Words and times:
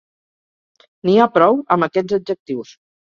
n'hi 1.07 1.15
ha 1.17 1.27
prou 1.37 1.59
amb 1.77 1.87
aquests 1.89 2.17
adjectius 2.21 2.73